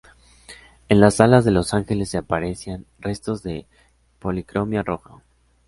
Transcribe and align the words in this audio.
En 0.89 0.99
las 0.99 1.21
alas 1.21 1.45
de 1.45 1.51
los 1.51 1.75
ángeles 1.75 2.09
se 2.09 2.17
aprecian 2.17 2.87
restos 2.97 3.43
de 3.43 3.67
policromía 4.17 4.81
roja. 4.81 5.21